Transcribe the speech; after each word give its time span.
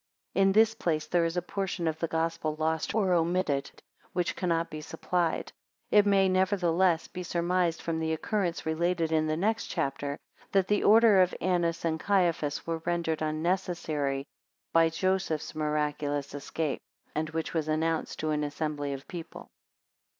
(In 0.33 0.53
this 0.53 0.73
place 0.73 1.05
there 1.05 1.25
is 1.25 1.37
a 1.37 1.43
portion 1.43 1.87
of 1.87 1.99
the 1.99 2.07
Gospel 2.07 2.55
lost 2.55 2.95
or 2.95 3.13
omitted. 3.13 3.69
which 4.13 4.35
cannot 4.35 4.71
be 4.71 4.81
supplied. 4.81 5.51
It 5.91 6.07
may, 6.07 6.27
nevertheless, 6.27 7.07
be 7.07 7.21
surmised 7.21 7.83
from 7.83 7.99
the 7.99 8.11
occurrence 8.11 8.65
related 8.65 9.11
in 9.11 9.27
the 9.27 9.37
next 9.37 9.67
chapter, 9.67 10.17
that 10.53 10.67
the 10.67 10.83
order 10.83 11.21
of 11.21 11.35
Annas 11.39 11.85
and 11.85 11.99
Caiaphas 11.99 12.65
were 12.65 12.81
rendered 12.83 13.21
unnecessary 13.21 14.25
by 14.73 14.89
Joseph's 14.89 15.53
miraculous 15.53 16.33
escape, 16.33 16.81
and 17.13 17.29
which 17.29 17.53
was 17.53 17.67
announced 17.67 18.17
to 18.21 18.31
an 18.31 18.43
assembly 18.43 18.93
of 18.93 19.07
people.) 19.07 19.51